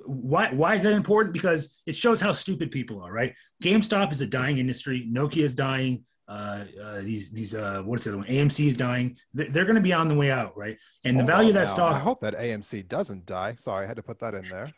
[0.06, 1.32] why why is that important?
[1.32, 3.34] Because it shows how stupid people are, right?
[3.62, 5.08] GameStop is a dying industry.
[5.10, 6.04] Nokia is dying.
[6.28, 8.26] Uh, uh, these these uh, what's the other one?
[8.28, 9.16] AMC is dying.
[9.34, 10.76] They're, they're going to be on the way out, right?
[11.04, 11.74] And the value of that now.
[11.74, 11.94] stock.
[11.96, 13.56] I hope that AMC doesn't die.
[13.58, 14.70] Sorry, I had to put that in there.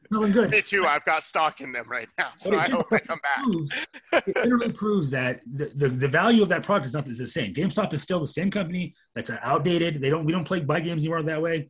[0.10, 0.50] Feeling good.
[0.50, 0.86] Me too.
[0.86, 3.44] I've got stock in them right now, so I hope they come back.
[3.44, 3.74] Proves,
[4.12, 7.26] it literally proves that the, the, the value of that product is not is the
[7.26, 7.52] same.
[7.52, 8.94] GameStop is still the same company.
[9.14, 10.00] That's outdated.
[10.00, 11.68] They don't we don't play buy games anymore that way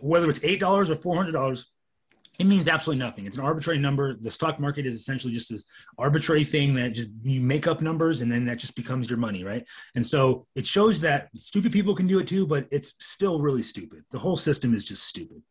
[0.00, 1.72] whether it's eight dollars or four hundred dollars,
[2.38, 3.26] it means absolutely nothing.
[3.26, 4.14] It's an arbitrary number.
[4.14, 5.64] The stock market is essentially just this
[5.98, 9.42] arbitrary thing that just you make up numbers and then that just becomes your money,
[9.42, 9.66] right?
[9.96, 13.62] And so it shows that stupid people can do it too, but it's still really
[13.62, 14.04] stupid.
[14.10, 15.42] The whole system is just stupid.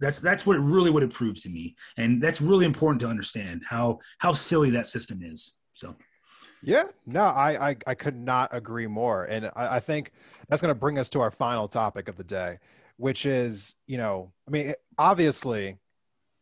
[0.00, 3.08] That's that's what it really what it proves to me, and that's really important to
[3.08, 5.56] understand how how silly that system is.
[5.74, 5.96] So.
[6.60, 9.26] Yeah, no, I, I, I could not agree more.
[9.26, 10.10] And I, I think
[10.48, 12.58] that's going to bring us to our final topic of the day,
[12.98, 15.78] which is, you know, I mean, obviously,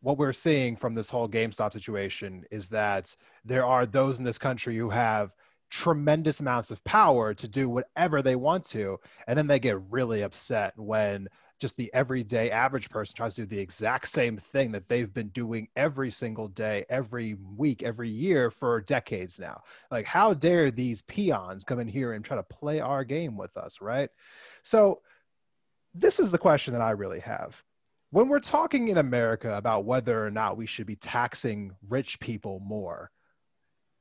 [0.01, 3.14] what we're seeing from this whole GameStop situation is that
[3.45, 5.33] there are those in this country who have
[5.71, 10.23] tremendous amounts of power to do whatever they want to and then they get really
[10.23, 14.88] upset when just the everyday average person tries to do the exact same thing that
[14.88, 19.62] they've been doing every single day, every week, every year for decades now.
[19.90, 23.57] Like, how dare these peons come in here and try to play our game with
[23.57, 24.11] us, right?
[24.62, 25.01] So,
[25.99, 27.61] this is the question that I really have.
[28.11, 32.61] When we're talking in America about whether or not we should be taxing rich people
[32.61, 33.11] more,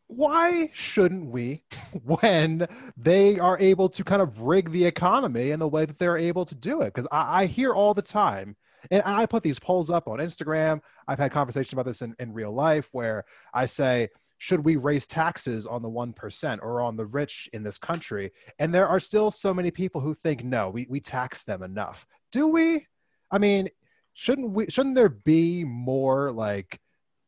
[0.08, 1.64] why shouldn't we
[2.04, 6.18] when they are able to kind of rig the economy in the way that they're
[6.18, 8.56] able to do it because I, I, hear all the time
[8.92, 12.34] and i put these polls up on instagram i've had conversations about this in, in
[12.34, 14.10] real life where i say
[14.46, 18.32] should we raise taxes on the 1% or on the rich in this country?
[18.60, 22.06] And there are still so many people who think no we, we tax them enough.
[22.32, 22.86] Do we?
[23.32, 23.70] I mean
[24.14, 26.80] shouldn't we shouldn't there be more like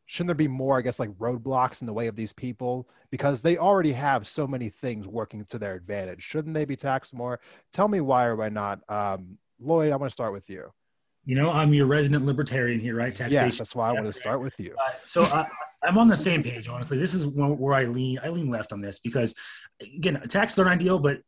[0.06, 2.88] shouldn't there be more i guess like roadblocks in the way of these people?
[3.10, 6.22] Because they already have so many things working to their advantage.
[6.22, 7.40] Shouldn't they be taxed more?
[7.74, 8.80] Tell me why or why not.
[8.90, 10.72] Um, lloyd i want to start with you
[11.28, 13.16] you know i'm your resident libertarian here right?
[13.16, 13.46] Taxation.
[13.46, 14.76] yes that's why i want to start with you.
[14.80, 15.46] Uh, so I,
[15.84, 16.98] i'm on the same page honestly.
[16.98, 19.36] This is where i lean i lean left on this because
[19.82, 21.20] again taxes aren't ideal but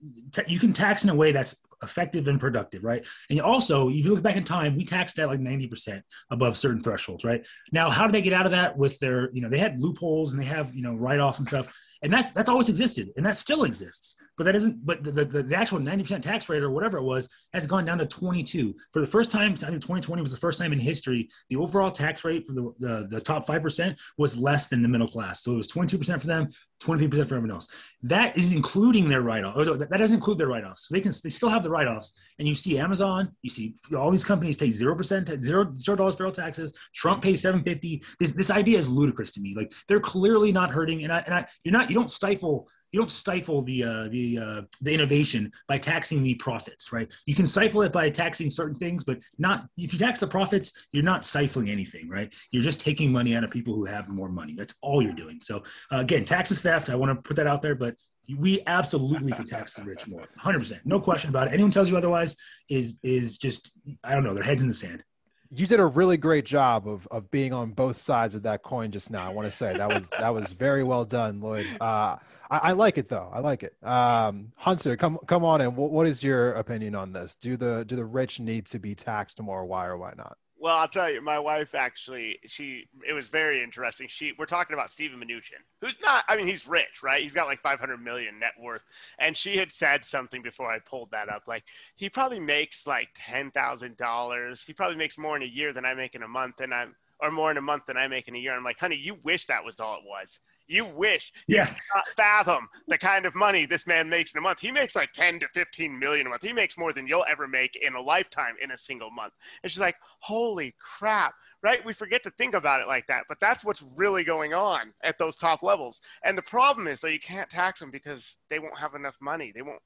[0.47, 3.05] you can tax in a way that's effective and productive, right?
[3.29, 6.83] And also, if you look back in time, we taxed at like 90% above certain
[6.83, 7.45] thresholds, right?
[7.71, 10.33] Now, how did they get out of that with their, you know, they had loopholes
[10.33, 11.67] and they have, you know, write-offs and stuff
[12.01, 15.43] and that's that's always existed and that still exists but that isn't but the, the,
[15.43, 19.01] the, actual 90% tax rate or whatever it was has gone down to 22 for
[19.01, 22.23] the first time i think 2020 was the first time in history the overall tax
[22.23, 25.43] rate for the, the, the top 5% was less than the middle class.
[25.43, 26.49] So it was 22% for them
[26.81, 27.67] 23% for everyone else.
[28.03, 30.88] That is including their write-off that doesn't include their write-offs.
[30.88, 34.12] So they can they still have the write-offs and you see amazon you see all
[34.12, 38.77] these companies pay 0% zero zero dollars federal taxes trump pays 750 this, this idea
[38.77, 39.53] is ludicrous to me.
[39.55, 42.99] Like they're clearly not hurting and I, and I you're not you don't stifle you
[42.99, 47.12] don't stifle the uh, the uh, the innovation by taxing the profits, right?
[47.25, 50.73] You can stifle it by taxing certain things, but not if you tax the profits,
[50.91, 52.34] you're not stifling anything, right?
[52.52, 54.56] You're just taking money out of people who have more money.
[54.58, 55.39] That's all you're doing.
[55.41, 56.89] So uh, again, taxes theft.
[56.89, 57.95] I want to put that out there, but
[58.38, 61.54] we absolutely can tax the rich more, 100, percent no question about it.
[61.54, 62.36] Anyone tells you otherwise
[62.69, 63.71] is is just
[64.04, 65.04] I don't know, their heads in the sand
[65.51, 68.91] you did a really great job of of being on both sides of that coin
[68.91, 69.27] just now.
[69.27, 71.65] I want to say that was that was very well done, Lloyd.
[71.81, 72.17] Uh,
[72.51, 73.29] I, I, like it though.
[73.33, 73.75] I like it.
[73.83, 75.75] Um, Hunter, come come on in.
[75.75, 77.35] What, what is your opinion on this?
[77.35, 79.65] Do the do the rich need to be taxed more?
[79.65, 80.38] Why or why not?
[80.61, 84.07] Well, I'll tell you, my wife actually, she, it was very interesting.
[84.09, 87.21] She, we're talking about Steven Mnuchin, who's not, I mean, he's rich, right?
[87.21, 88.83] He's got like 500 million net worth.
[89.19, 91.43] And she had said something before I pulled that up.
[91.47, 91.63] Like,
[91.95, 94.65] he probably makes like $10,000.
[94.65, 96.59] He probably makes more in a year than I make in a month.
[96.59, 98.53] And I'm, or more in a month than I make in a year.
[98.55, 100.41] I'm like, honey, you wish that was all it was.
[100.69, 101.67] You wish yeah.
[101.67, 104.60] you could fathom the kind of money this man makes in a month.
[104.60, 106.43] He makes like 10 to 15 million a month.
[106.43, 109.34] He makes more than you'll ever make in a lifetime in a single month.
[109.63, 111.84] And she's like, holy crap, right?
[111.84, 113.23] We forget to think about it like that.
[113.27, 116.01] But that's what's really going on at those top levels.
[116.23, 119.51] And the problem is, though, you can't tax them because they won't have enough money.
[119.51, 119.82] They won't,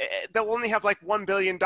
[0.00, 1.60] eh, eh, they'll only have like $1 billion.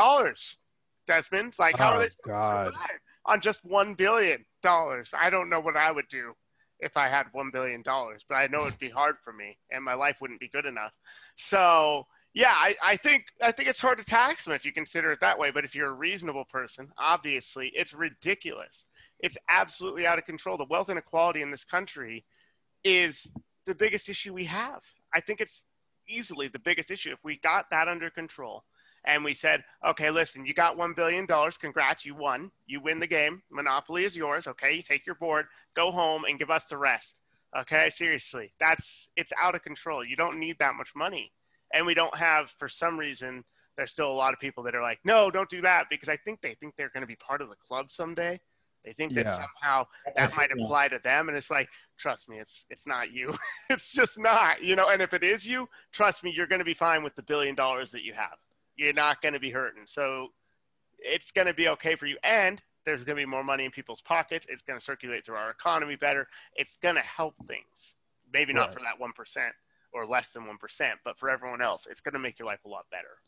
[1.06, 2.64] Desmond, like, how oh, are they supposed God.
[2.64, 4.44] to survive on just $1 billion?
[4.62, 6.34] I don't know what I would do
[6.80, 9.94] if I had $1 billion, but I know it'd be hard for me and my
[9.94, 10.92] life wouldn't be good enough.
[11.36, 15.10] So, yeah, I, I think I think it's hard to tax them if you consider
[15.12, 15.50] it that way.
[15.50, 18.86] But if you're a reasonable person, obviously it's ridiculous.
[19.18, 20.56] It's absolutely out of control.
[20.56, 22.24] The wealth inequality in this country
[22.84, 23.30] is
[23.66, 24.84] the biggest issue we have.
[25.12, 25.64] I think it's
[26.08, 27.12] easily the biggest issue.
[27.12, 28.64] If we got that under control,
[29.04, 31.26] and we said, okay, listen, you got $1 billion.
[31.26, 32.50] Congrats, you won.
[32.66, 33.42] You win the game.
[33.50, 34.46] Monopoly is yours.
[34.46, 37.20] Okay, you take your board, go home, and give us the rest.
[37.58, 40.04] Okay, seriously, that's it's out of control.
[40.04, 41.32] You don't need that much money.
[41.72, 43.44] And we don't have, for some reason,
[43.76, 46.16] there's still a lot of people that are like, no, don't do that because I
[46.16, 48.40] think they think they're going to be part of the club someday.
[48.84, 52.64] They think that somehow that might apply to them, and it's like, trust me, it's
[52.70, 53.34] it's not you.
[53.70, 54.88] it's just not, you know.
[54.88, 57.54] And if it is you, trust me, you're going to be fine with the billion
[57.54, 58.38] dollars that you have
[58.78, 59.82] you're not going to be hurting.
[59.86, 60.28] So
[60.98, 62.16] it's going to be okay for you.
[62.22, 64.46] And there's going to be more money in people's pockets.
[64.48, 66.26] It's going to circulate through our economy better.
[66.54, 67.96] It's going to help things.
[68.32, 68.74] Maybe not right.
[68.74, 69.50] for that 1%
[69.92, 72.68] or less than 1%, but for everyone else, it's going to make your life a
[72.68, 73.18] lot better.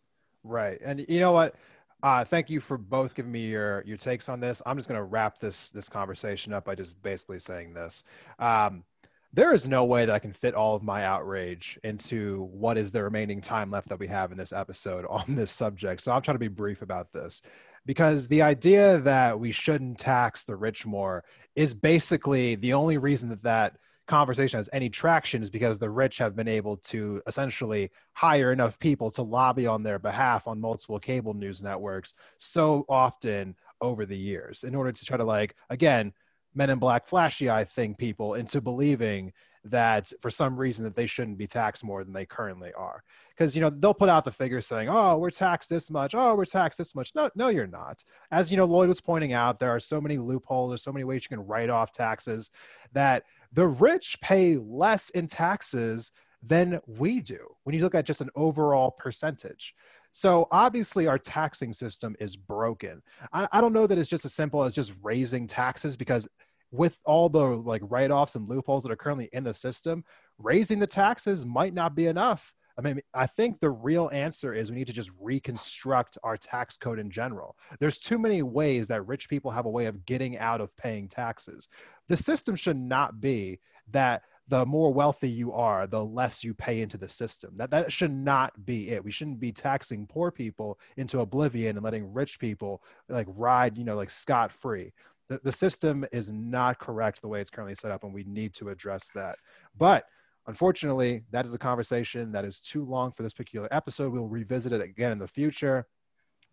[0.44, 0.80] Right.
[0.82, 1.56] And you know what?
[2.02, 4.62] Uh, thank you for both giving me your your takes on this.
[4.64, 8.04] I'm just going to wrap this this conversation up by just basically saying this.
[8.38, 8.84] Um,
[9.32, 12.90] there is no way that I can fit all of my outrage into what is
[12.90, 16.02] the remaining time left that we have in this episode on this subject.
[16.02, 17.42] So I'm trying to be brief about this
[17.86, 21.24] because the idea that we shouldn't tax the rich more
[21.54, 23.76] is basically the only reason that that
[24.06, 28.76] conversation has any traction is because the rich have been able to essentially hire enough
[28.80, 34.16] people to lobby on their behalf on multiple cable news networks so often over the
[34.16, 36.12] years in order to try to like again
[36.54, 39.32] men in black flashy eye thing people into believing
[39.64, 43.02] that for some reason that they shouldn't be taxed more than they currently are.
[43.30, 46.14] Because you know they'll put out the figures saying oh we're taxed this much.
[46.14, 47.12] Oh we're taxed this much.
[47.14, 48.02] No no you're not.
[48.30, 51.04] As you know lloyd was pointing out there are so many loopholes there's so many
[51.04, 52.50] ways you can write off taxes
[52.92, 58.22] that the rich pay less in taxes than we do when you look at just
[58.22, 59.74] an overall percentage
[60.12, 63.02] so obviously our taxing system is broken
[63.32, 66.28] I, I don't know that it's just as simple as just raising taxes because
[66.72, 70.04] with all the like write-offs and loopholes that are currently in the system,
[70.38, 72.54] raising the taxes might not be enough.
[72.78, 76.76] I mean, I think the real answer is we need to just reconstruct our tax
[76.76, 77.56] code in general.
[77.78, 81.08] There's too many ways that rich people have a way of getting out of paying
[81.08, 81.68] taxes.
[82.08, 86.82] The system should not be that the more wealthy you are, the less you pay
[86.82, 87.56] into the system.
[87.56, 89.02] That that should not be it.
[89.02, 93.84] We shouldn't be taxing poor people into oblivion and letting rich people like ride, you
[93.84, 94.92] know, like scot free
[95.30, 98.52] the, the system is not correct the way it's currently set up, and we need
[98.54, 99.36] to address that.
[99.78, 100.04] But
[100.48, 104.12] unfortunately, that is a conversation that is too long for this particular episode.
[104.12, 105.86] We'll revisit it again in the future.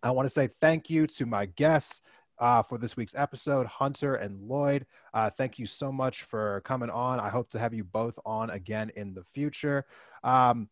[0.04, 2.02] I want to say thank you to my guests.
[2.40, 4.86] Uh, for this week's episode, Hunter and Lloyd.
[5.12, 7.18] Uh, thank you so much for coming on.
[7.18, 9.86] I hope to have you both on again in the future.
[10.22, 10.68] Um,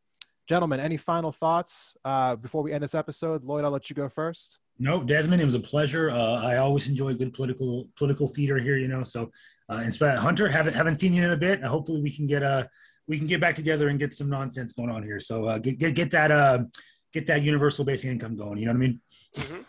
[0.49, 3.45] gentlemen, any final thoughts uh, before we end this episode?
[3.45, 4.61] Lloyd, I'll let you go first.
[4.79, 6.11] No, Desmond, it was a pleasure.
[6.11, 9.05] Uh, I always enjoy good political political theater here, you know.
[9.05, 9.31] So,
[9.71, 11.63] uh, inspired Hunter, haven't haven't seen you in a bit.
[11.63, 12.65] Hopefully, we can get uh
[13.09, 15.19] we can get back together and get some nonsense going on here.
[15.19, 16.65] So, uh, get get get that uh
[17.13, 18.59] get that universal basic income going.
[18.59, 19.01] You know what I mean?
[19.35, 19.63] Mm-hmm.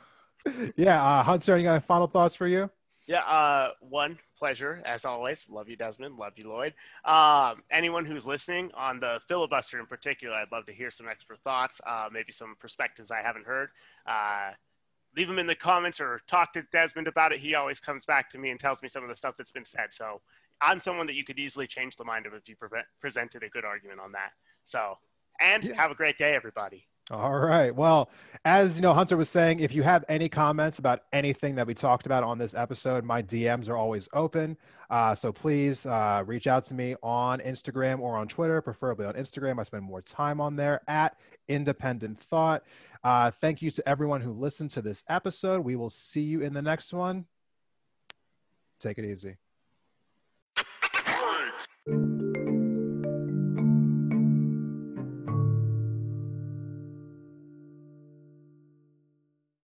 [0.75, 2.69] Yeah, uh, Hunter, any final thoughts for you?
[3.07, 5.49] Yeah, uh, one pleasure as always.
[5.49, 6.17] Love you, Desmond.
[6.17, 6.73] Love you, Lloyd.
[7.05, 11.37] Um, anyone who's listening on the filibuster in particular, I'd love to hear some extra
[11.37, 13.69] thoughts, uh, maybe some perspectives I haven't heard.
[14.05, 14.51] Uh,
[15.15, 17.39] leave them in the comments or talk to Desmond about it.
[17.39, 19.65] He always comes back to me and tells me some of the stuff that's been
[19.65, 19.93] said.
[19.93, 20.21] So
[20.61, 23.49] I'm someone that you could easily change the mind of if you pre- presented a
[23.49, 24.31] good argument on that.
[24.65, 24.97] So,
[25.39, 25.75] and yeah.
[25.75, 26.85] have a great day, everybody.
[27.09, 27.73] All right.
[27.73, 28.09] Well,
[28.43, 31.73] as you know, Hunter was saying, if you have any comments about anything that we
[31.73, 34.57] talked about on this episode, my DMs are always open.
[34.89, 39.13] Uh, so please uh, reach out to me on Instagram or on Twitter, preferably on
[39.13, 39.57] Instagram.
[39.57, 42.63] I spend more time on there at Independent Thought.
[43.05, 45.63] Uh, thank you to everyone who listened to this episode.
[45.63, 47.25] We will see you in the next one.
[48.79, 49.37] Take it easy.